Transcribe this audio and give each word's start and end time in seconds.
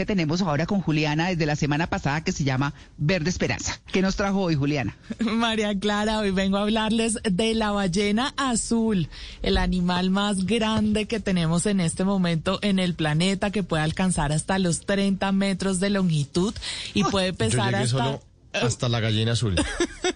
Que 0.00 0.06
tenemos 0.06 0.40
ahora 0.40 0.64
con 0.64 0.80
Juliana 0.80 1.28
desde 1.28 1.44
la 1.44 1.56
semana 1.56 1.86
pasada 1.86 2.24
que 2.24 2.32
se 2.32 2.42
llama 2.42 2.72
Verde 2.96 3.28
Esperanza. 3.28 3.78
¿Qué 3.92 4.00
nos 4.00 4.16
trajo 4.16 4.40
hoy, 4.40 4.54
Juliana? 4.54 4.96
María 5.20 5.78
Clara, 5.78 6.20
hoy 6.20 6.30
vengo 6.30 6.56
a 6.56 6.62
hablarles 6.62 7.18
de 7.22 7.52
la 7.52 7.70
ballena 7.72 8.32
azul, 8.38 9.10
el 9.42 9.58
animal 9.58 10.08
más 10.08 10.46
grande 10.46 11.04
que 11.04 11.20
tenemos 11.20 11.66
en 11.66 11.80
este 11.80 12.04
momento 12.04 12.60
en 12.62 12.78
el 12.78 12.94
planeta, 12.94 13.50
que 13.50 13.62
puede 13.62 13.82
alcanzar 13.82 14.32
hasta 14.32 14.58
los 14.58 14.86
30 14.86 15.32
metros 15.32 15.80
de 15.80 15.90
longitud 15.90 16.54
y 16.94 17.04
puede 17.04 17.34
pesar 17.34 17.74
hasta... 17.74 17.88
Solo 17.88 18.22
hasta 18.54 18.88
la 18.88 19.00
gallina 19.00 19.32
azul, 19.32 19.54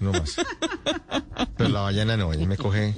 no 0.01 0.13
más. 0.13 0.37
Pero 1.57 1.69
la 1.69 1.83
ballena 1.83 2.17
no, 2.17 2.33
ella 2.33 2.47
me 2.47 2.57
coge. 2.57 2.95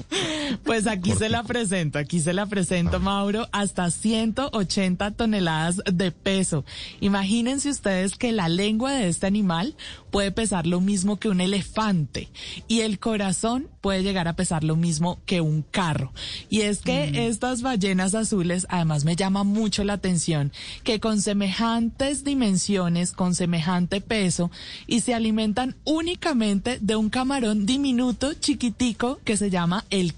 Pues 0.64 0.86
aquí 0.86 1.12
se 1.12 1.28
la 1.28 1.42
presento, 1.42 1.98
aquí 1.98 2.20
se 2.20 2.32
la 2.32 2.46
presento, 2.46 3.00
Mauro, 3.00 3.48
hasta 3.52 3.90
180 3.90 5.12
toneladas 5.12 5.80
de 5.92 6.12
peso. 6.12 6.64
Imagínense 7.00 7.70
ustedes 7.70 8.16
que 8.16 8.32
la 8.32 8.48
lengua 8.48 8.92
de 8.92 9.08
este 9.08 9.26
animal 9.26 9.76
puede 10.10 10.32
pesar 10.32 10.66
lo 10.66 10.80
mismo 10.80 11.18
que 11.18 11.28
un 11.28 11.40
elefante 11.40 12.30
y 12.68 12.80
el 12.80 12.98
corazón 12.98 13.68
puede 13.80 14.02
llegar 14.02 14.28
a 14.28 14.36
pesar 14.36 14.64
lo 14.64 14.76
mismo 14.76 15.18
que 15.26 15.40
un 15.40 15.62
carro. 15.62 16.12
Y 16.48 16.62
es 16.62 16.80
que 16.80 17.28
estas 17.28 17.62
ballenas 17.62 18.14
azules, 18.14 18.66
además 18.68 19.04
me 19.04 19.16
llama 19.16 19.44
mucho 19.44 19.84
la 19.84 19.94
atención, 19.94 20.52
que 20.82 21.00
con 21.00 21.20
semejantes 21.20 22.24
dimensiones, 22.24 23.12
con 23.12 23.34
semejante 23.34 24.00
peso, 24.00 24.50
y 24.86 25.00
se 25.00 25.14
alimentan 25.14 25.76
únicamente 25.84 26.78
de 26.80 26.96
un 26.96 27.10
camarón 27.10 27.66
diminuto, 27.66 28.34
chiquitico, 28.34 29.20
que 29.24 29.36
se 29.36 29.50
llama 29.50 29.84
el 29.90 30.14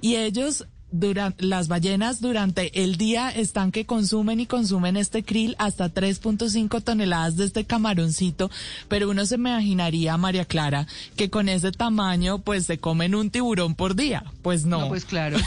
Y 0.00 0.16
ellos 0.16 0.66
durante 0.92 1.44
las 1.44 1.68
ballenas 1.68 2.20
durante 2.20 2.82
el 2.82 2.96
día 2.96 3.30
están 3.30 3.72
que 3.72 3.86
consumen 3.86 4.40
y 4.40 4.46
consumen 4.46 4.96
este 4.96 5.22
krill 5.22 5.56
hasta 5.58 5.92
3.5 5.92 6.82
toneladas 6.82 7.36
de 7.36 7.44
este 7.44 7.64
camaroncito, 7.64 8.50
pero 8.88 9.10
uno 9.10 9.26
se 9.26 9.36
imaginaría, 9.36 10.16
María 10.16 10.44
Clara, 10.44 10.86
que 11.16 11.30
con 11.30 11.48
ese 11.48 11.72
tamaño 11.72 12.38
pues 12.38 12.66
se 12.66 12.78
comen 12.78 13.14
un 13.14 13.30
tiburón 13.30 13.74
por 13.74 13.94
día. 13.94 14.24
Pues 14.42 14.64
no. 14.64 14.80
No, 14.80 14.88
pues 14.88 15.04
claro. 15.04 15.38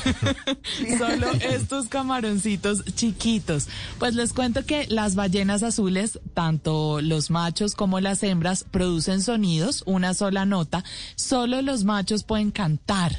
Solo 0.97 1.31
estos 1.41 1.87
camaroncitos 1.87 2.83
chiquitos. 2.95 3.67
Pues 3.99 4.15
les 4.15 4.33
cuento 4.33 4.65
que 4.65 4.87
las 4.87 5.15
ballenas 5.15 5.63
azules, 5.63 6.19
tanto 6.33 7.01
los 7.01 7.29
machos 7.29 7.75
como 7.75 7.99
las 7.99 8.23
hembras, 8.23 8.65
producen 8.69 9.21
sonidos, 9.21 9.83
una 9.85 10.13
sola 10.13 10.45
nota. 10.45 10.83
Solo 11.15 11.61
los 11.61 11.83
machos 11.83 12.23
pueden 12.23 12.51
cantar. 12.51 13.15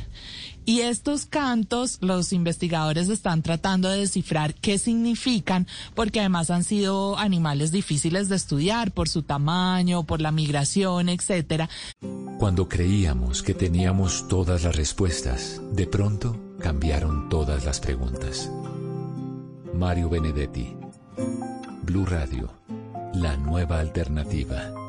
Y 0.67 0.81
estos 0.81 1.27
cantos, 1.27 1.99
los 2.01 2.33
investigadores 2.33 3.09
están 3.11 3.43
tratando 3.43 3.89
de 3.91 3.99
descifrar 3.99 4.55
qué 4.55 4.79
significan, 4.79 5.67
porque 5.95 6.21
además 6.21 6.51
han 6.51 6.65
sido 6.65 7.19
animales 7.19 7.71
difíciles 7.71 8.29
de 8.29 8.37
estudiar 8.37 8.93
por 8.93 9.09
su 9.09 9.23
tamaño, 9.23 10.05
por 10.05 10.23
la 10.23 10.33
migración, 10.33 11.11
etcétera. 11.11 11.69
Cuando 12.39 12.69
creíamos 12.69 13.43
que 13.43 13.53
teníamos 13.53 14.27
todas 14.29 14.65
las 14.65 14.75
respuestas, 14.75 15.61
de 15.73 15.87
pronto 15.87 16.41
cambiaron 16.61 17.29
todas 17.29 17.65
las 17.65 17.81
preguntas. 17.81 18.51
Mario 19.75 20.09
Benedetti, 20.09 20.75
Blue 21.83 22.07
Radio, 22.07 22.51
la 23.13 23.37
nueva 23.37 23.81
alternativa 23.81 24.84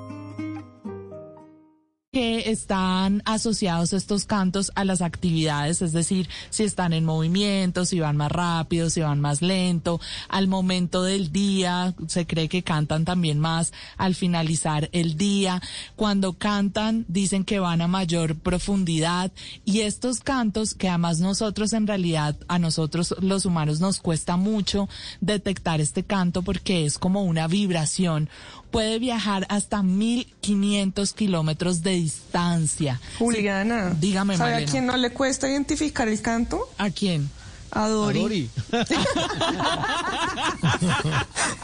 que 2.16 2.50
están 2.50 3.22
asociados 3.26 3.92
estos 3.92 4.24
cantos 4.24 4.72
a 4.76 4.86
las 4.86 5.02
actividades, 5.02 5.82
es 5.82 5.92
decir, 5.92 6.30
si 6.50 6.64
están 6.64 6.94
en 6.94 7.04
movimiento, 7.04 7.84
si 7.84 8.00
van 8.00 8.16
más 8.16 8.32
rápido, 8.32 8.90
si 8.90 9.02
van 9.02 9.20
más 9.20 9.42
lento, 9.42 10.00
al 10.30 10.48
momento 10.48 11.04
del 11.04 11.34
día, 11.34 11.94
se 12.08 12.26
cree 12.26 12.48
que 12.48 12.64
cantan 12.64 13.04
también 13.04 13.38
más 13.38 13.74
al 13.98 14.16
finalizar 14.16 14.88
el 14.94 15.18
día, 15.18 15.62
cuando 15.98 16.32
cantan 16.32 17.04
dicen 17.10 17.44
que 17.44 17.60
van 17.60 17.82
a 17.82 17.90
mayor 17.90 18.38
profundidad 18.38 19.34
y 19.66 19.82
estos 19.82 20.22
cantos 20.22 20.74
que 20.74 20.88
además 20.88 21.20
nosotros 21.20 21.74
en 21.74 21.86
realidad 21.86 22.38
a 22.48 22.60
nosotros 22.60 23.14
los 23.20 23.44
humanos 23.44 23.82
nos 23.82 24.00
cuesta 24.00 24.38
mucho 24.38 24.88
detectar 25.20 25.82
este 25.82 26.04
canto 26.04 26.44
porque 26.44 26.86
es 26.86 26.98
como 26.98 27.26
una 27.26 27.48
vibración, 27.48 28.30
puede 28.76 29.00
viajar 29.00 29.46
hasta 29.50 29.82
1500 29.84 31.14
kilómetros 31.14 31.82
de 31.82 31.92
distancia. 31.92 33.00
Juliana, 33.20 33.92
Sí, 33.92 33.98
dígame, 34.02 34.36
¿sabe 34.36 34.52
Malena. 34.52 34.68
a 34.70 34.72
quién 34.72 34.86
no 34.86 34.98
le 34.98 35.12
cuesta 35.12 35.50
identificar 35.50 36.08
el 36.10 36.22
canto? 36.22 36.60
¿A 36.78 36.90
quién? 36.90 37.30
A 37.76 37.88
Dori. 37.90 38.20
Dori. 38.22 38.50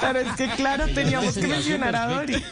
Pero 0.01 0.19
es 0.19 0.35
que 0.35 0.49
claro, 0.57 0.85
teníamos 0.93 1.33
que 1.35 1.47
mencionar 1.47 1.95
a 1.95 2.07
Dori. 2.07 2.43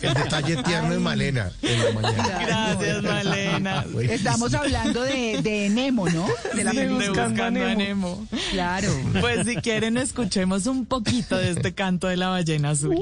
El 0.00 0.14
detalle 0.14 0.56
tierno 0.62 0.94
es 0.94 1.00
Malena 1.00 1.52
en 1.60 1.84
la 1.84 1.92
mañana. 2.00 2.38
Gracias, 2.46 3.02
Malena. 3.02 3.84
Estamos 4.08 4.54
hablando 4.54 5.02
de, 5.02 5.40
de 5.42 5.68
Nemo, 5.68 6.08
¿no? 6.08 6.26
De 6.54 6.64
la 6.64 6.70
Sí, 6.70 6.78
película. 6.78 7.06
Buscando 7.08 7.44
a 7.44 7.50
Nemo. 7.50 7.76
Nemo. 7.76 8.26
Claro. 8.50 8.88
Pues 9.20 9.46
si 9.46 9.56
quieren 9.56 9.98
escuchemos 9.98 10.66
un 10.66 10.86
poquito 10.86 11.36
de 11.36 11.50
este 11.50 11.74
canto 11.74 12.06
de 12.06 12.16
la 12.16 12.28
ballena 12.28 12.70
azul. 12.70 12.94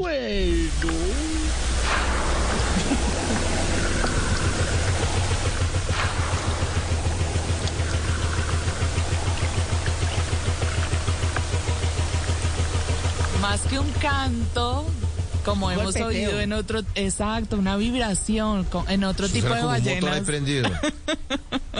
Más 13.41 13.63
que 13.63 13.79
un 13.79 13.91
canto, 13.93 14.85
como 15.45 15.71
hemos 15.71 15.95
golpeteo. 15.95 16.09
oído 16.09 16.41
en 16.41 16.53
otro, 16.53 16.81
exacto, 16.95 17.57
una 17.57 17.77
vibración 17.77 18.67
en 18.89 19.05
otro 19.05 19.27
Eso 19.27 19.35
tipo 19.35 19.55
de 19.55 19.63
ballenas. 19.63 20.23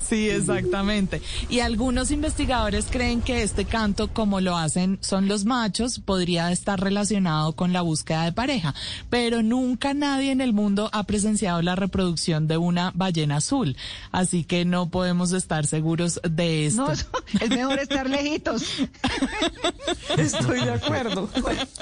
Sí, 0.00 0.28
exactamente. 0.28 1.22
Y 1.48 1.60
algunos 1.60 2.10
investigadores 2.10 2.86
creen 2.90 3.22
que 3.22 3.42
este 3.42 3.64
canto, 3.64 4.12
como 4.12 4.40
lo 4.40 4.56
hacen 4.56 4.98
son 5.00 5.28
los 5.28 5.44
machos, 5.44 5.98
podría 5.98 6.52
estar 6.52 6.80
relacionado 6.80 7.52
con 7.54 7.72
la 7.72 7.82
búsqueda 7.82 8.24
de 8.24 8.32
pareja. 8.32 8.74
Pero 9.10 9.42
nunca 9.42 9.94
nadie 9.94 10.30
en 10.30 10.40
el 10.40 10.52
mundo 10.52 10.90
ha 10.92 11.04
presenciado 11.04 11.62
la 11.62 11.74
reproducción 11.76 12.46
de 12.46 12.56
una 12.56 12.92
ballena 12.94 13.36
azul. 13.36 13.76
Así 14.12 14.44
que 14.44 14.64
no 14.64 14.90
podemos 14.90 15.32
estar 15.32 15.66
seguros 15.66 16.20
de 16.28 16.66
esto. 16.66 16.86
No, 16.86 16.92
es 16.92 17.50
mejor 17.50 17.78
estar 17.78 18.08
lejitos. 18.08 18.64
Estoy 20.16 20.60
de 20.60 20.72
acuerdo. 20.72 21.28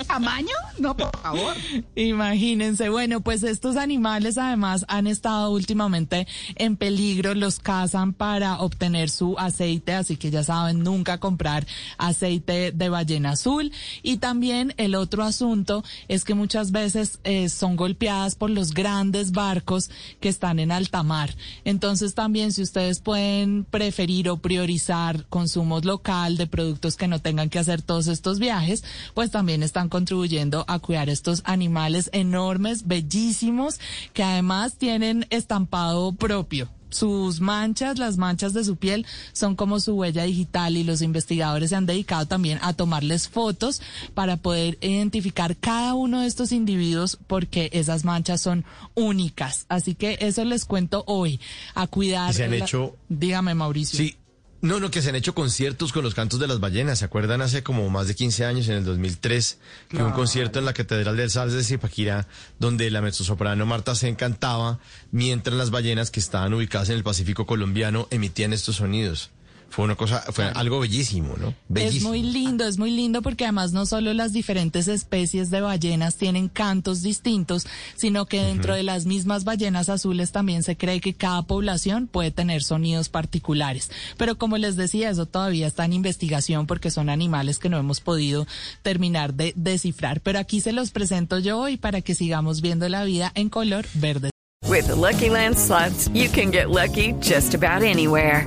¿Tamaño? 0.06 0.54
No, 0.78 0.96
por 0.96 1.16
favor. 1.20 1.54
Imagínense, 1.94 2.88
bueno, 2.88 3.20
pues 3.20 3.42
estos 3.42 3.76
animales 3.76 4.38
además 4.38 4.84
han 4.88 5.06
estado 5.06 5.50
últimamente 5.50 6.26
en 6.56 6.76
peligro, 6.76 7.34
los 7.34 7.58
cazan 7.64 8.12
para 8.12 8.60
obtener 8.60 9.10
su 9.10 9.36
aceite, 9.38 9.94
así 9.94 10.16
que 10.16 10.30
ya 10.30 10.44
saben, 10.44 10.84
nunca 10.84 11.18
comprar 11.18 11.66
aceite 11.98 12.70
de 12.70 12.88
ballena 12.88 13.30
azul. 13.30 13.72
Y 14.02 14.18
también 14.18 14.74
el 14.76 14.94
otro 14.94 15.24
asunto 15.24 15.82
es 16.06 16.24
que 16.24 16.34
muchas 16.34 16.70
veces 16.70 17.18
eh, 17.24 17.48
son 17.48 17.74
golpeadas 17.74 18.36
por 18.36 18.50
los 18.50 18.72
grandes 18.72 19.32
barcos 19.32 19.90
que 20.20 20.28
están 20.28 20.60
en 20.60 20.70
alta 20.70 21.02
mar. 21.02 21.34
Entonces 21.64 22.14
también 22.14 22.52
si 22.52 22.62
ustedes 22.62 23.00
pueden 23.00 23.64
preferir 23.64 24.28
o 24.28 24.36
priorizar 24.36 25.24
consumos 25.26 25.84
local 25.84 26.36
de 26.36 26.46
productos 26.46 26.96
que 26.96 27.08
no 27.08 27.18
tengan 27.18 27.48
que 27.48 27.58
hacer 27.58 27.82
todos 27.82 28.06
estos 28.06 28.38
viajes, 28.38 28.84
pues 29.14 29.30
también 29.30 29.62
están 29.62 29.88
contribuyendo 29.88 30.66
a 30.68 30.78
cuidar 30.78 31.08
estos 31.08 31.40
animales 31.44 32.10
enormes, 32.12 32.86
bellísimos, 32.86 33.80
que 34.12 34.22
además 34.22 34.76
tienen 34.76 35.26
estampado 35.30 36.12
propio. 36.12 36.68
Sus 36.94 37.40
manchas, 37.40 37.98
las 37.98 38.16
manchas 38.16 38.52
de 38.54 38.62
su 38.64 38.76
piel, 38.76 39.04
son 39.32 39.56
como 39.56 39.80
su 39.80 39.94
huella 39.94 40.22
digital 40.24 40.76
y 40.76 40.84
los 40.84 41.02
investigadores 41.02 41.70
se 41.70 41.76
han 41.76 41.86
dedicado 41.86 42.26
también 42.26 42.58
a 42.62 42.72
tomarles 42.72 43.28
fotos 43.28 43.82
para 44.14 44.36
poder 44.36 44.78
identificar 44.80 45.56
cada 45.56 45.94
uno 45.94 46.20
de 46.20 46.26
estos 46.28 46.52
individuos 46.52 47.18
porque 47.26 47.68
esas 47.72 48.04
manchas 48.04 48.40
son 48.40 48.64
únicas. 48.94 49.66
Así 49.68 49.94
que 49.94 50.18
eso 50.20 50.44
les 50.44 50.64
cuento 50.64 51.02
hoy, 51.06 51.40
a 51.74 51.86
cuidar. 51.86 52.30
Y 52.30 52.34
se 52.34 52.44
han 52.44 52.50
la- 52.58 52.64
hecho- 52.64 52.96
Dígame, 53.08 53.54
Mauricio. 53.54 53.98
Sí, 53.98 54.16
No, 54.64 54.80
no, 54.80 54.90
que 54.90 55.02
se 55.02 55.10
han 55.10 55.14
hecho 55.14 55.34
conciertos 55.34 55.92
con 55.92 56.02
los 56.02 56.14
cantos 56.14 56.40
de 56.40 56.46
las 56.46 56.58
ballenas. 56.58 57.00
¿Se 57.00 57.04
acuerdan 57.04 57.42
hace 57.42 57.62
como 57.62 57.86
más 57.90 58.08
de 58.08 58.14
15 58.14 58.46
años, 58.46 58.66
en 58.68 58.76
el 58.76 58.84
2003, 58.86 59.58
que 59.90 59.98
hubo 59.98 60.06
un 60.06 60.12
concierto 60.12 60.58
en 60.58 60.64
la 60.64 60.72
Catedral 60.72 61.18
del 61.18 61.30
Sal 61.30 61.52
de 61.52 61.62
Zipaquirá, 61.62 62.26
donde 62.58 62.90
la 62.90 63.02
mezzosoprano 63.02 63.66
Marta 63.66 63.94
se 63.94 64.08
encantaba, 64.08 64.78
mientras 65.12 65.54
las 65.54 65.68
ballenas 65.68 66.10
que 66.10 66.18
estaban 66.18 66.54
ubicadas 66.54 66.88
en 66.88 66.96
el 66.96 67.04
Pacífico 67.04 67.44
colombiano 67.44 68.08
emitían 68.10 68.54
estos 68.54 68.76
sonidos? 68.76 69.32
Fue 69.74 69.86
una 69.86 69.96
cosa, 69.96 70.22
fue 70.30 70.44
algo 70.44 70.78
bellísimo, 70.78 71.34
¿no? 71.36 71.52
Bellísimo. 71.68 72.14
Es 72.14 72.20
muy 72.20 72.22
lindo, 72.22 72.64
es 72.64 72.78
muy 72.78 72.92
lindo 72.92 73.22
porque 73.22 73.42
además 73.42 73.72
no 73.72 73.86
solo 73.86 74.14
las 74.14 74.32
diferentes 74.32 74.86
especies 74.86 75.50
de 75.50 75.60
ballenas 75.60 76.14
tienen 76.14 76.48
cantos 76.48 77.02
distintos, 77.02 77.66
sino 77.96 78.26
que 78.26 78.40
dentro 78.40 78.76
de 78.76 78.84
las 78.84 79.04
mismas 79.04 79.42
ballenas 79.42 79.88
azules 79.88 80.30
también 80.30 80.62
se 80.62 80.76
cree 80.76 81.00
que 81.00 81.14
cada 81.14 81.42
población 81.42 82.06
puede 82.06 82.30
tener 82.30 82.62
sonidos 82.62 83.08
particulares. 83.08 83.90
Pero 84.16 84.38
como 84.38 84.58
les 84.58 84.76
decía, 84.76 85.10
eso 85.10 85.26
todavía 85.26 85.66
está 85.66 85.84
en 85.84 85.94
investigación 85.94 86.68
porque 86.68 86.92
son 86.92 87.08
animales 87.08 87.58
que 87.58 87.68
no 87.68 87.76
hemos 87.76 87.98
podido 87.98 88.46
terminar 88.82 89.34
de 89.34 89.54
descifrar. 89.56 90.20
Pero 90.20 90.38
aquí 90.38 90.60
se 90.60 90.70
los 90.70 90.92
presento 90.92 91.40
yo 91.40 91.58
hoy 91.58 91.78
para 91.78 92.00
que 92.00 92.14
sigamos 92.14 92.60
viendo 92.60 92.88
la 92.88 93.02
vida 93.02 93.32
en 93.34 93.48
color 93.48 93.86
verde. 93.94 94.30
With 94.68 94.86
the 94.86 94.94
Lucky 94.94 95.30
Land 95.30 95.58
slots, 95.58 96.08
you 96.14 96.28
can 96.28 96.52
get 96.52 96.70
lucky 96.70 97.14
just 97.20 97.54
about 97.54 97.82
anywhere. 97.82 98.46